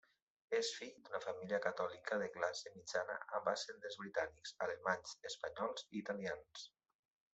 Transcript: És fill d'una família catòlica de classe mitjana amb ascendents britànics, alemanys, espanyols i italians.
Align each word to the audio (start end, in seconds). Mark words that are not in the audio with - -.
És 0.59 0.69
fill 0.77 0.93
d'una 1.01 1.19
família 1.25 1.59
catòlica 1.65 2.17
de 2.23 2.29
classe 2.37 2.73
mitjana 2.77 3.17
amb 3.41 3.51
ascendents 3.53 3.99
britànics, 4.05 4.55
alemanys, 4.67 5.15
espanyols 5.33 5.87
i 5.91 6.01
italians. 6.03 6.65